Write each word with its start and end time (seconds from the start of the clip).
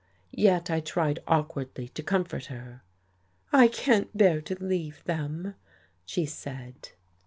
Yet 0.33 0.71
I 0.71 0.79
tried 0.79 1.19
awkwardly 1.27 1.89
to 1.89 2.01
comfort 2.01 2.45
her. 2.45 2.81
"I 3.53 3.67
can't 3.67 4.17
bear 4.17 4.41
to 4.41 4.55
leave 4.59 5.03
them," 5.03 5.53
she 6.07 6.25
said. 6.25 6.89